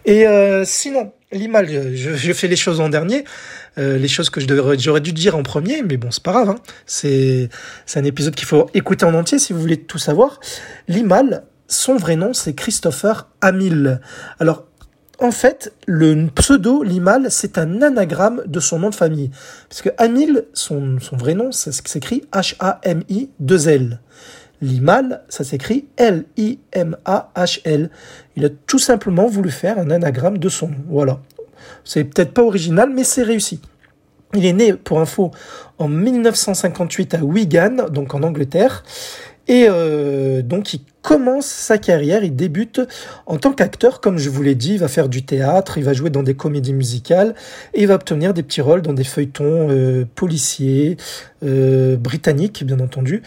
Et 0.06 0.26
sinon, 0.66 1.12
Limal, 1.32 1.68
je, 1.96 2.34
fais 2.34 2.48
les 2.48 2.56
choses 2.56 2.80
en 2.80 2.90
dernier, 2.90 3.26
les 3.78 4.08
choses 4.08 4.30
que 4.30 4.40
j'aurais 4.78 5.02
dû 5.02 5.14
dire 5.14 5.36
en 5.36 5.44
premier, 5.44 5.84
mais 5.84 5.98
bon, 5.98 6.12
c'est 6.12 6.24
pas 6.24 6.32
grave. 6.32 6.50
Hein. 6.50 6.56
C'est 6.86 7.50
un 7.96 8.04
épisode 8.04 8.36
qu'il 8.36 8.48
faut 8.48 8.68
écouter 8.74 9.06
en 9.06 9.14
entier 9.14 9.40
si 9.40 9.54
vous 9.54 9.60
voulez 9.60 9.78
tout 9.78 9.98
savoir. 9.98 10.40
Limal, 10.88 11.44
son 11.68 11.96
vrai 11.96 12.16
nom, 12.16 12.34
c'est 12.34 12.54
Christopher 12.54 13.28
Amil. 13.42 14.00
Alors, 14.40 14.65
en 15.22 15.32
fait, 15.32 15.74
le 15.88 16.28
pseudo 16.36 16.84
Limal, 16.84 17.28
c'est 17.30 17.58
un 17.58 17.82
anagramme 17.82 18.44
de 18.46 18.60
son 18.60 18.80
nom 18.80 18.90
de 18.90 18.96
famille. 18.96 19.32
Parce 19.70 19.82
que 19.82 19.90
Amil, 19.98 20.46
son, 20.54 21.00
son 21.00 21.16
vrai 21.16 21.34
nom, 21.34 21.52
ça 21.52 21.72
s'écrit 21.72 22.24
H-A-M-I-2-L. 22.34 24.00
Limal, 24.62 25.24
ça 25.30 25.44
s'écrit 25.44 25.86
L-I-M-A-H-L. 25.98 27.90
Il 28.36 28.46
a 28.46 28.50
tout 28.50 28.80
simplement 28.80 29.28
voulu 29.28 29.52
faire 29.52 29.78
un 29.80 29.90
anagramme 29.90 30.38
de 30.38 30.50
son 30.50 30.70
nom. 30.70 30.84
Voilà. 30.88 31.20
C'est 31.84 32.04
peut-être 32.04 32.34
pas 32.34 32.44
original, 32.44 32.90
mais 32.94 33.04
c'est 33.04 33.24
réussi. 33.24 33.62
Il 34.34 34.46
est 34.46 34.54
né, 34.54 34.74
pour 34.74 35.00
info, 35.00 35.32
en 35.78 35.88
1958 35.88 37.14
à 37.14 37.24
Wigan, 37.24 37.88
donc 37.90 38.14
en 38.14 38.24
Angleterre. 38.24 38.84
Et 39.48 39.68
euh, 39.70 40.42
donc 40.42 40.74
il 40.74 40.82
commence 41.02 41.46
sa 41.46 41.78
carrière, 41.78 42.24
il 42.24 42.36
débute 42.36 42.82
en 43.28 43.38
tant 43.38 43.54
qu'acteur, 43.54 44.02
comme 44.02 44.18
je 44.18 44.30
vous 44.30 44.42
l'ai 44.42 44.56
dit, 44.56 44.74
il 44.74 44.80
va 44.80 44.88
faire 44.88 45.08
du 45.08 45.24
théâtre, 45.24 45.78
il 45.78 45.84
va 45.84 45.94
jouer 45.94 46.10
dans 46.10 46.24
des 46.24 46.34
comédies 46.34 46.74
musicales 46.74 47.36
et 47.74 47.82
il 47.82 47.88
va 47.88 47.96
obtenir 47.96 48.34
des 48.34 48.42
petits 48.42 48.62
rôles 48.62 48.82
dans 48.82 48.94
des 48.94 49.04
feuilletons 49.04 49.70
euh, 49.70 50.06
policiers, 50.16 50.98
euh, 51.44 51.96
britanniques 51.96 52.64
bien 52.64 52.80
entendu. 52.80 53.22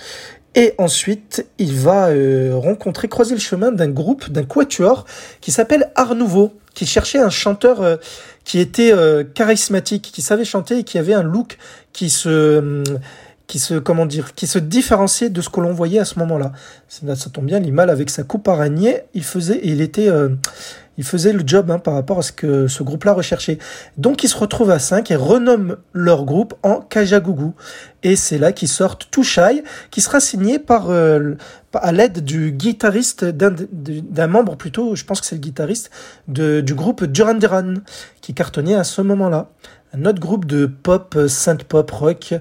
Et 0.55 0.75
ensuite, 0.79 1.47
il 1.59 1.73
va 1.73 2.09
rencontrer, 2.53 3.07
croiser 3.07 3.35
le 3.35 3.41
chemin 3.41 3.71
d'un 3.71 3.89
groupe, 3.89 4.29
d'un 4.31 4.43
quatuor 4.43 5.05
qui 5.41 5.53
s'appelle 5.53 5.93
Art 5.95 6.17
Nouveau, 6.17 6.53
qui 6.75 6.85
cherchait 6.85 7.21
un 7.21 7.31
chanteur 7.31 8.01
qui 8.43 8.59
était 8.59 8.93
charismatique, 9.35 10.11
qui 10.13 10.21
savait 10.21 10.47
chanter 10.47 10.79
et 10.79 10.85
qui 10.85 10.99
avait 10.99 11.15
un 11.15 11.23
look 11.23 11.59
qui 11.93 12.11
se 12.11 12.83
qui 13.49 13.59
se 13.59 13.75
comment 13.75 14.07
dire 14.07 14.35
qui 14.35 14.47
se 14.47 14.61
différenciait 14.61 15.31
de 15.31 15.41
ce 15.41 15.49
que 15.49 15.61
l'on 15.61 15.73
voyait 15.73 15.99
à 15.99 16.05
ce 16.05 16.21
moment-là. 16.21 16.53
Ça, 16.87 17.17
ça 17.17 17.31
tombe 17.31 17.47
bien, 17.47 17.59
Limal 17.59 17.91
avec 17.91 18.11
sa 18.11 18.23
coupe 18.23 18.47
araignée, 18.47 19.01
il 19.15 19.25
faisait 19.25 19.61
il 19.65 19.81
était 19.81 20.09
euh, 20.09 20.29
il 20.99 21.05
faisait 21.05 21.33
le 21.33 21.43
job 21.47 21.71
hein, 21.71 21.79
par 21.79 21.95
rapport 21.95 22.19
à 22.19 22.23
ce 22.23 22.33
que 22.33 22.67
ce 22.67 22.83
groupe-là 22.83 23.13
recherchait. 23.13 23.59
Donc 23.97 24.25
ils 24.25 24.29
se 24.29 24.37
retrouvent 24.37 24.73
à 24.73 24.81
5 24.81 25.11
et 25.11 25.17
renomment 25.17 25.77
leur 25.93 26.25
groupe 26.25 26.55
en 26.63 26.81
Kajagougou. 26.81 27.55
Et 28.03 28.17
c'est 28.17 28.37
là 28.37 28.53
qu'ils 28.53 28.69
sortent 28.69 29.09
Touchai, 29.11 29.63
qui 29.91 30.01
sera 30.01 30.21
signé 30.21 30.59
par 30.59 30.91
euh, 30.91 31.35
à 31.73 31.93
l'aide 31.93 32.25
du 32.25 32.51
guitariste 32.51 33.25
d'un 33.25 34.27
membre 34.27 34.57
plutôt, 34.57 34.97
je 34.97 35.05
pense 35.05 35.21
que 35.21 35.27
c'est 35.27 35.37
le 35.37 35.41
guitariste 35.41 35.91
du 36.27 36.75
groupe 36.75 37.05
Duran 37.05 37.35
Duran 37.35 37.75
qui 38.21 38.35
cartonnait 38.35 38.75
à 38.75 38.85
ce 38.85 39.01
moment-là. 39.01 39.51
Un 39.95 40.05
autre 40.05 40.21
groupe 40.21 40.45
de 40.45 40.67
pop, 40.67 41.15
euh, 41.17 41.29
synth 41.29 41.65
pop 41.65 41.91
rock. 41.91 42.35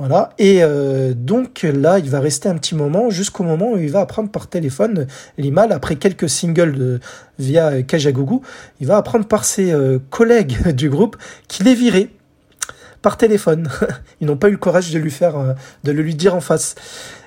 Voilà. 0.00 0.30
Et 0.38 0.60
euh, 0.62 1.12
donc 1.14 1.62
là, 1.62 1.98
il 1.98 2.08
va 2.08 2.20
rester 2.20 2.48
un 2.48 2.56
petit 2.56 2.74
moment 2.74 3.10
jusqu'au 3.10 3.44
moment 3.44 3.72
où 3.72 3.76
il 3.76 3.90
va 3.90 4.00
apprendre 4.00 4.30
par 4.30 4.46
téléphone 4.46 5.06
Limal, 5.36 5.72
après 5.72 5.96
quelques 5.96 6.26
singles 6.26 6.72
de, 6.72 7.00
via 7.38 7.82
Kajagougou, 7.82 8.40
il 8.80 8.86
va 8.86 8.96
apprendre 8.96 9.26
par 9.26 9.44
ses 9.44 9.72
euh, 9.72 9.98
collègues 10.08 10.68
du 10.74 10.88
groupe 10.88 11.18
qu'il 11.48 11.68
est 11.68 11.74
viré 11.74 12.08
par 13.02 13.18
téléphone. 13.18 13.68
Ils 14.22 14.26
n'ont 14.26 14.38
pas 14.38 14.48
eu 14.48 14.52
le 14.52 14.56
courage 14.56 14.90
de 14.90 14.98
lui 14.98 15.10
faire, 15.10 15.36
euh, 15.36 15.52
de 15.84 15.92
le 15.92 16.00
lui 16.00 16.14
dire 16.14 16.34
en 16.34 16.40
face. 16.40 16.76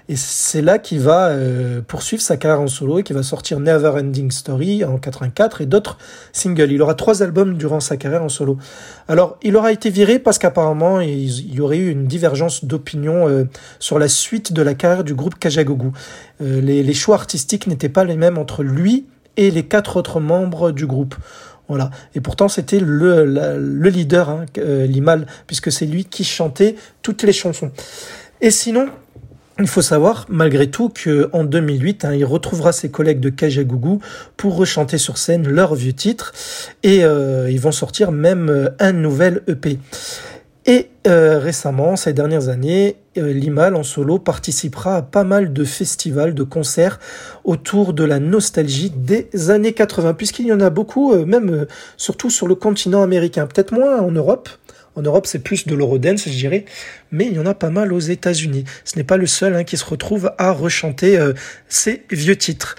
Et 0.09 0.17
c'est 0.17 0.61
là 0.61 0.79
qu'il 0.79 0.99
va 0.99 1.27
euh, 1.27 1.81
poursuivre 1.81 2.21
sa 2.21 2.35
carrière 2.35 2.59
en 2.59 2.67
solo 2.67 2.99
et 2.99 3.03
qu'il 3.03 3.15
va 3.15 3.23
sortir 3.23 3.59
Never 3.59 3.89
Ending 3.89 4.31
Story 4.31 4.83
en 4.83 4.97
84 4.97 5.61
et 5.61 5.65
d'autres 5.65 5.97
singles. 6.33 6.71
Il 6.71 6.81
aura 6.81 6.93
trois 6.93 7.23
albums 7.23 7.55
durant 7.55 7.79
sa 7.79 7.95
carrière 7.95 8.23
en 8.23 8.29
solo. 8.29 8.57
Alors, 9.07 9.37
il 9.43 9.55
aura 9.55 9.71
été 9.71 9.89
viré 9.89 10.19
parce 10.19 10.39
qu'apparemment, 10.39 10.99
il 10.99 11.53
y 11.53 11.61
aurait 11.61 11.77
eu 11.77 11.89
une 11.89 12.05
divergence 12.05 12.65
d'opinion 12.65 13.29
euh, 13.29 13.45
sur 13.79 13.97
la 13.97 14.09
suite 14.09 14.51
de 14.51 14.61
la 14.61 14.73
carrière 14.73 15.05
du 15.05 15.13
groupe 15.13 15.39
Kajagougou. 15.39 15.93
Euh, 16.41 16.59
les, 16.59 16.83
les 16.83 16.93
choix 16.93 17.15
artistiques 17.15 17.67
n'étaient 17.67 17.89
pas 17.89 18.03
les 18.03 18.17
mêmes 18.17 18.37
entre 18.37 18.61
lui 18.61 19.05
et 19.37 19.51
les 19.51 19.63
quatre 19.63 19.95
autres 19.95 20.19
membres 20.19 20.71
du 20.71 20.85
groupe. 20.85 21.15
Voilà. 21.69 21.91
Et 22.13 22.19
pourtant, 22.19 22.49
c'était 22.49 22.81
le, 22.81 23.25
le 23.25 23.89
leader, 23.89 24.29
hein, 24.29 24.45
Limal, 24.57 25.27
puisque 25.47 25.71
c'est 25.71 25.85
lui 25.85 26.03
qui 26.03 26.25
chantait 26.25 26.75
toutes 27.01 27.23
les 27.23 27.31
chansons. 27.31 27.71
Et 28.41 28.51
sinon, 28.51 28.89
il 29.59 29.67
faut 29.67 29.83
savoir, 29.83 30.25
malgré 30.29 30.69
tout, 30.69 30.89
qu'en 30.89 31.43
2008, 31.43 32.05
hein, 32.05 32.13
il 32.15 32.25
retrouvera 32.25 32.71
ses 32.71 32.89
collègues 32.89 33.19
de 33.19 33.29
Kajagougou 33.29 33.99
pour 34.35 34.55
rechanter 34.55 34.97
sur 34.97 35.17
scène 35.19 35.47
leurs 35.47 35.75
vieux 35.75 35.93
titres 35.93 36.33
et 36.81 37.05
euh, 37.05 37.51
ils 37.51 37.59
vont 37.59 37.71
sortir 37.71 38.11
même 38.11 38.49
euh, 38.49 38.69
un 38.79 38.93
nouvel 38.93 39.43
EP. 39.47 39.77
Et 40.65 40.89
euh, 41.07 41.37
récemment, 41.37 41.95
ces 41.95 42.13
dernières 42.13 42.49
années, 42.49 42.95
Limal 43.15 43.75
en 43.75 43.83
solo 43.83 44.17
participera 44.17 44.95
à 44.95 45.01
pas 45.03 45.23
mal 45.23 45.53
de 45.53 45.63
festivals, 45.65 46.33
de 46.33 46.41
concerts 46.41 46.99
autour 47.43 47.93
de 47.93 48.03
la 48.03 48.19
nostalgie 48.19 48.89
des 48.89 49.51
années 49.51 49.73
80, 49.73 50.15
puisqu'il 50.15 50.47
y 50.47 50.53
en 50.53 50.61
a 50.61 50.71
beaucoup, 50.71 51.13
même 51.25 51.67
surtout 51.95 52.31
sur 52.31 52.47
le 52.47 52.55
continent 52.55 53.03
américain, 53.03 53.45
peut-être 53.45 53.71
moins 53.71 53.99
en 53.99 54.09
Europe, 54.09 54.49
en 54.95 55.01
Europe, 55.01 55.25
c'est 55.25 55.39
plus 55.39 55.65
de 55.65 55.75
l'eurodance, 55.75 56.25
je 56.25 56.33
dirais, 56.33 56.65
mais 57.11 57.25
il 57.25 57.33
y 57.33 57.39
en 57.39 57.45
a 57.45 57.53
pas 57.53 57.69
mal 57.69 57.93
aux 57.93 57.99
États-Unis. 57.99 58.63
Ce 58.85 58.97
n'est 58.97 59.03
pas 59.03 59.17
le 59.17 59.25
seul 59.25 59.55
hein, 59.55 59.63
qui 59.63 59.77
se 59.77 59.85
retrouve 59.85 60.31
à 60.37 60.51
rechanter 60.51 61.17
euh, 61.17 61.33
ces 61.67 62.03
vieux 62.11 62.35
titres. 62.35 62.75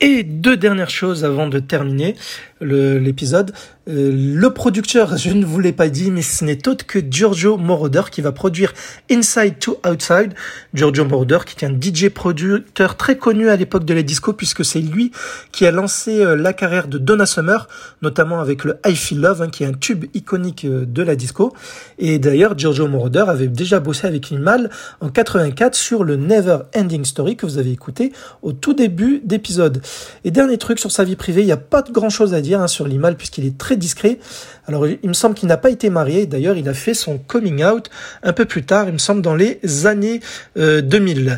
Et 0.00 0.22
deux 0.22 0.56
dernières 0.56 0.90
choses 0.90 1.24
avant 1.24 1.48
de 1.48 1.58
terminer 1.58 2.14
l'épisode. 2.60 3.52
Euh, 3.88 4.12
le 4.12 4.50
producteur, 4.50 5.16
je 5.16 5.30
ne 5.30 5.46
vous 5.46 5.60
l'ai 5.60 5.72
pas 5.72 5.88
dit, 5.88 6.10
mais 6.10 6.20
ce 6.20 6.44
n'est 6.44 6.68
autre 6.68 6.84
que 6.86 6.98
Giorgio 6.98 7.56
Moroder 7.56 8.02
qui 8.10 8.20
va 8.20 8.32
produire 8.32 8.74
Inside 9.10 9.58
to 9.58 9.80
Outside. 9.88 10.34
Giorgio 10.74 11.06
Moroder 11.06 11.38
qui 11.46 11.64
est 11.64 11.66
un 11.66 11.72
DJ 11.72 12.10
producteur 12.10 12.96
très 12.96 13.16
connu 13.16 13.48
à 13.48 13.56
l'époque 13.56 13.86
de 13.86 13.94
la 13.94 14.02
disco 14.02 14.34
puisque 14.34 14.64
c'est 14.64 14.80
lui 14.80 15.10
qui 15.52 15.64
a 15.66 15.70
lancé 15.70 16.22
euh, 16.22 16.36
la 16.36 16.52
carrière 16.52 16.86
de 16.86 16.98
Donna 16.98 17.24
Summer, 17.24 17.66
notamment 18.02 18.40
avec 18.40 18.64
le 18.64 18.78
I 18.84 18.94
Feel 18.94 19.20
Love, 19.20 19.42
hein, 19.42 19.48
qui 19.48 19.64
est 19.64 19.66
un 19.66 19.72
tube 19.72 20.04
iconique 20.12 20.66
euh, 20.66 20.84
de 20.84 21.02
la 21.02 21.16
disco. 21.16 21.54
Et 21.98 22.18
d'ailleurs, 22.18 22.58
Giorgio 22.58 22.88
Moroder 22.88 23.24
avait 23.28 23.48
déjà 23.48 23.80
bossé 23.80 24.06
avec 24.06 24.28
Limal 24.28 24.70
en 25.00 25.08
84 25.08 25.74
sur 25.74 26.04
le 26.04 26.16
Never 26.16 26.58
Ending 26.76 27.04
Story 27.06 27.36
que 27.36 27.46
vous 27.46 27.56
avez 27.56 27.72
écouté 27.72 28.12
au 28.42 28.52
tout 28.52 28.74
début 28.74 29.22
d'épisode. 29.24 29.80
Et 30.24 30.30
dernier 30.30 30.58
truc 30.58 30.78
sur 30.78 30.92
sa 30.92 31.04
vie 31.04 31.16
privée, 31.16 31.40
il 31.40 31.46
n'y 31.46 31.52
a 31.52 31.56
pas 31.56 31.80
de 31.80 31.90
grand 31.90 32.10
chose 32.10 32.34
à 32.34 32.42
dire 32.42 32.47
hein, 32.54 32.66
sur 32.66 32.86
Limal 32.86 33.16
puisqu'il 33.16 33.46
est 33.46 33.56
très 33.56 33.76
discret. 33.76 34.18
Alors 34.66 34.86
il 34.86 35.08
me 35.08 35.14
semble 35.14 35.34
qu'il 35.34 35.48
n'a 35.48 35.56
pas 35.56 35.70
été 35.70 35.90
marié, 35.90 36.26
d'ailleurs 36.26 36.56
il 36.56 36.68
a 36.68 36.74
fait 36.74 36.94
son 36.94 37.18
coming 37.18 37.64
out 37.64 37.90
un 38.22 38.32
peu 38.32 38.44
plus 38.44 38.64
tard, 38.64 38.86
il 38.88 38.92
me 38.92 38.98
semble 38.98 39.22
dans 39.22 39.34
les 39.34 39.60
années 39.86 40.20
2000. 40.56 41.28
Euh, 41.28 41.36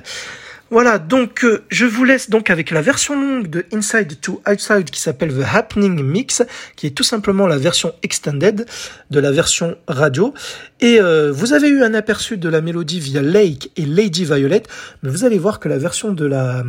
Voilà, 0.72 0.98
donc 1.00 1.44
euh, 1.44 1.64
je 1.68 1.84
vous 1.84 2.04
laisse 2.04 2.30
donc 2.30 2.48
avec 2.48 2.70
la 2.70 2.80
version 2.80 3.20
longue 3.20 3.50
de 3.50 3.66
Inside 3.72 4.20
to 4.20 4.40
Outside 4.48 4.84
qui 4.84 5.00
s'appelle 5.00 5.34
The 5.34 5.44
Happening 5.52 6.00
Mix, 6.00 6.44
qui 6.76 6.86
est 6.86 6.92
tout 6.92 7.02
simplement 7.02 7.48
la 7.48 7.58
version 7.58 7.92
extended 8.04 8.66
de 9.10 9.20
la 9.20 9.32
version 9.32 9.76
radio. 9.88 10.32
Et 10.80 11.00
euh, 11.00 11.32
vous 11.32 11.54
avez 11.54 11.68
eu 11.68 11.82
un 11.82 11.92
aperçu 11.92 12.36
de 12.36 12.48
la 12.48 12.60
mélodie 12.60 13.00
via 13.00 13.20
Lake 13.20 13.72
et 13.76 13.84
Lady 13.84 14.24
Violet, 14.24 14.62
mais 15.02 15.10
vous 15.10 15.24
allez 15.24 15.38
voir 15.38 15.58
que 15.58 15.68
la 15.68 15.78
version 15.78 16.12
de 16.12 16.24
la 16.24 16.62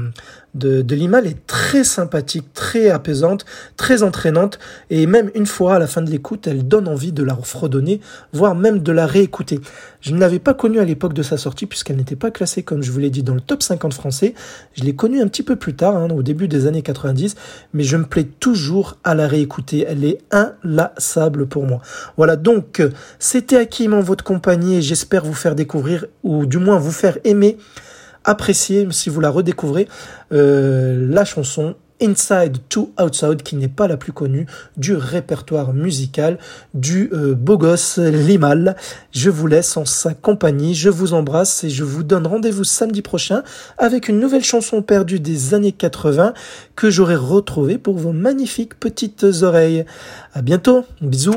de, 0.53 0.81
de 0.81 0.95
Limal 0.95 1.27
est 1.27 1.45
très 1.47 1.83
sympathique, 1.83 2.53
très 2.53 2.89
apaisante, 2.89 3.45
très 3.77 4.03
entraînante, 4.03 4.59
et 4.89 5.05
même 5.05 5.31
une 5.35 5.45
fois 5.45 5.75
à 5.75 5.79
la 5.79 5.87
fin 5.87 6.01
de 6.01 6.09
l'écoute, 6.09 6.47
elle 6.47 6.67
donne 6.67 6.87
envie 6.87 7.11
de 7.11 7.23
la 7.23 7.35
fredonner, 7.35 8.01
voire 8.33 8.55
même 8.55 8.79
de 8.79 8.91
la 8.91 9.05
réécouter. 9.05 9.59
Je 10.01 10.13
ne 10.13 10.19
l'avais 10.19 10.39
pas 10.39 10.53
connue 10.53 10.79
à 10.79 10.85
l'époque 10.85 11.13
de 11.13 11.23
sa 11.23 11.37
sortie, 11.37 11.65
puisqu'elle 11.65 11.97
n'était 11.97 12.15
pas 12.15 12.31
classée, 12.31 12.63
comme 12.63 12.81
je 12.81 12.91
vous 12.91 12.99
l'ai 12.99 13.09
dit, 13.09 13.23
dans 13.23 13.35
le 13.35 13.41
top 13.41 13.63
50 13.63 13.93
français. 13.93 14.33
Je 14.73 14.83
l'ai 14.83 14.95
connue 14.95 15.21
un 15.21 15.27
petit 15.27 15.43
peu 15.43 15.55
plus 15.55 15.75
tard, 15.75 15.95
hein, 15.95 16.09
au 16.09 16.23
début 16.23 16.47
des 16.47 16.67
années 16.67 16.81
90, 16.81 17.35
mais 17.73 17.83
je 17.83 17.97
me 17.97 18.05
plais 18.05 18.23
toujours 18.23 18.97
à 19.03 19.15
la 19.15 19.27
réécouter. 19.27 19.85
Elle 19.87 20.03
est 20.03 20.19
inlassable 20.31 21.47
pour 21.47 21.65
moi. 21.65 21.81
Voilà, 22.17 22.35
donc, 22.35 22.81
c'était 23.19 23.57
Hakim 23.57 23.93
en 23.93 24.01
votre 24.01 24.23
compagnie, 24.23 24.77
et 24.77 24.81
j'espère 24.81 25.23
vous 25.23 25.33
faire 25.33 25.55
découvrir, 25.55 26.05
ou 26.23 26.45
du 26.45 26.57
moins 26.57 26.77
vous 26.77 26.91
faire 26.91 27.17
aimer 27.23 27.57
apprécier, 28.23 28.87
si 28.91 29.09
vous 29.09 29.19
la 29.19 29.29
redécouvrez, 29.29 29.87
euh, 30.31 31.07
la 31.09 31.25
chanson 31.25 31.75
Inside 32.01 32.57
to 32.67 32.91
Outside, 32.99 33.43
qui 33.43 33.55
n'est 33.55 33.67
pas 33.67 33.87
la 33.87 33.95
plus 33.95 34.11
connue 34.11 34.47
du 34.75 34.95
répertoire 34.95 35.71
musical 35.73 36.39
du 36.73 37.09
euh, 37.13 37.35
beau 37.35 37.57
gosse 37.57 37.99
Limal. 37.99 38.75
Je 39.11 39.29
vous 39.29 39.45
laisse 39.45 39.77
en 39.77 39.85
sa 39.85 40.15
compagnie, 40.15 40.73
je 40.73 40.89
vous 40.89 41.13
embrasse 41.13 41.63
et 41.63 41.69
je 41.69 41.83
vous 41.83 42.03
donne 42.03 42.25
rendez-vous 42.25 42.63
samedi 42.63 43.03
prochain 43.03 43.43
avec 43.77 44.07
une 44.07 44.19
nouvelle 44.19 44.43
chanson 44.43 44.81
perdue 44.81 45.19
des 45.19 45.53
années 45.53 45.71
80 45.71 46.33
que 46.75 46.89
j'aurai 46.89 47.15
retrouvée 47.15 47.77
pour 47.77 47.97
vos 47.97 48.13
magnifiques 48.13 48.79
petites 48.79 49.23
oreilles. 49.43 49.85
À 50.33 50.41
bientôt, 50.41 50.85
bisous. 51.01 51.35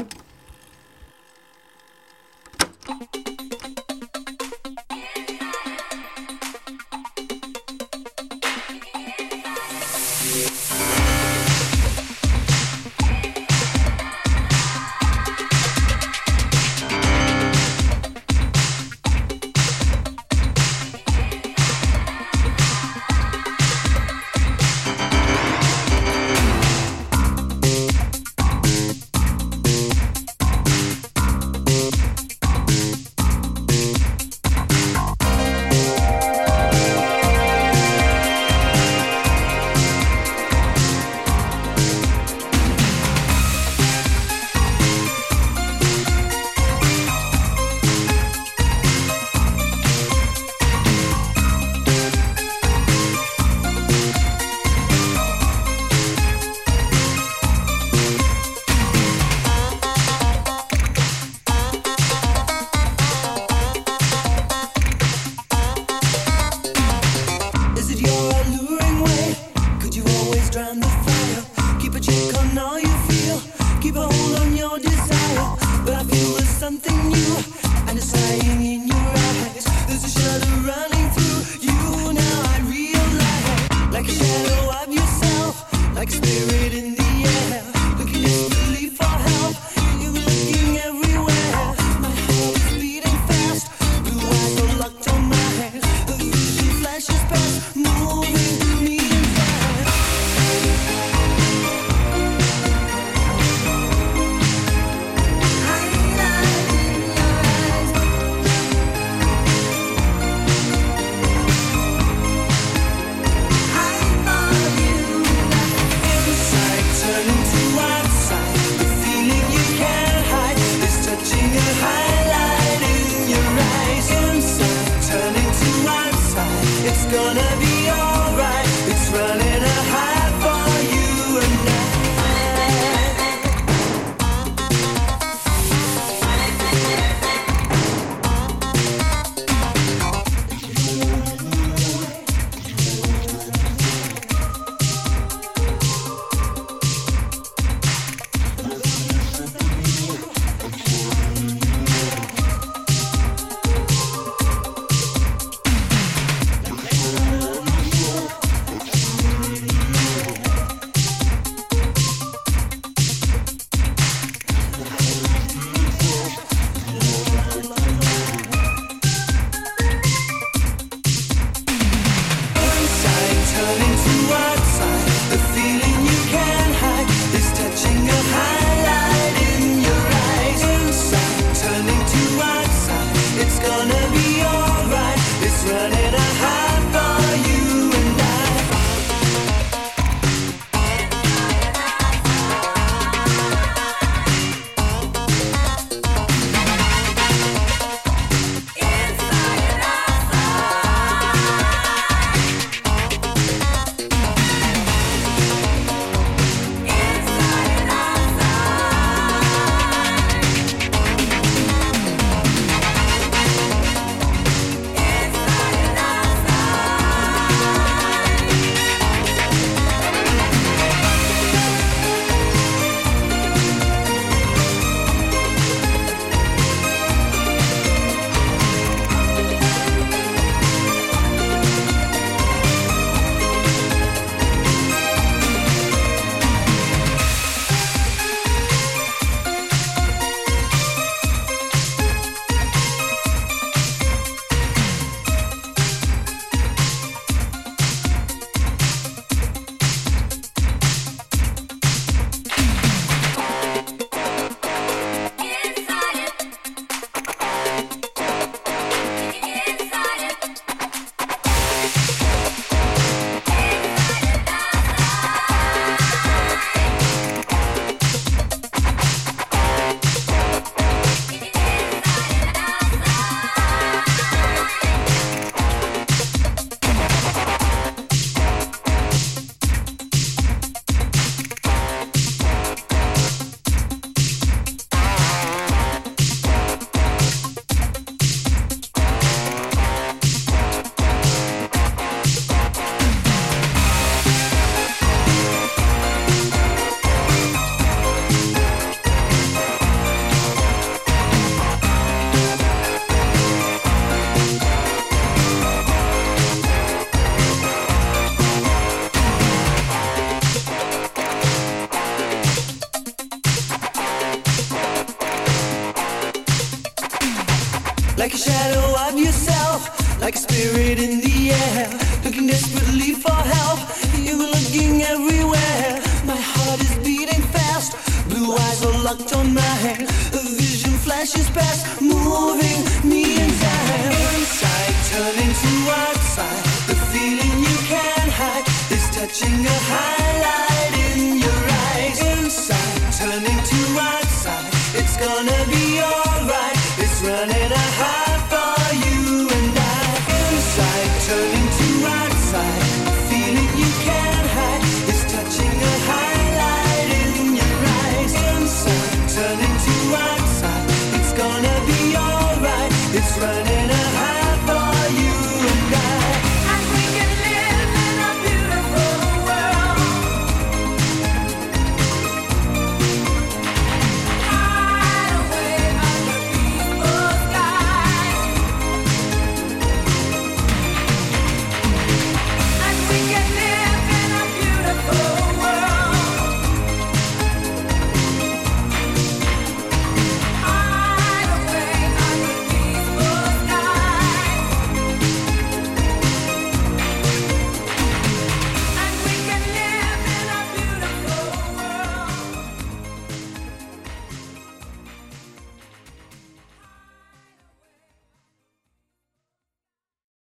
For 323.12 323.32
help. 323.32 323.80
You're 324.16 324.38
looking 324.38 325.02
everywhere. 325.02 326.00
My 326.24 326.40
heart 326.40 326.80
is 326.80 326.96
beating 327.04 327.42
fast, 327.52 327.92
blue 328.28 328.52
eyes 328.52 328.84
are 328.84 328.98
locked 329.02 329.34
on 329.34 329.52
mine. 329.52 330.06
A 330.32 330.40
vision 330.56 330.92
flashes 331.04 331.48
past, 331.50 332.00
moving 332.00 332.80
me 333.04 333.36
inside. 333.44 334.14
Inside, 334.38 334.94
turning 335.12 335.52
to 335.62 335.72
outside. 336.02 336.64
The 336.88 336.96
feeling 337.12 337.54
you 337.66 337.76
can't 337.92 338.32
hide 338.40 338.66
is 338.90 339.04
touching 339.10 339.66
a 339.66 339.78
highlight 339.92 340.53